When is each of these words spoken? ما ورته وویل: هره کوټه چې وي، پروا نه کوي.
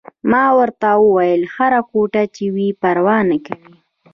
ما 0.31 0.43
ورته 0.57 0.89
وویل: 1.03 1.41
هره 1.55 1.81
کوټه 1.91 2.23
چې 2.35 2.45
وي، 2.55 2.67
پروا 2.81 3.17
نه 3.29 3.37
کوي. 3.45 3.73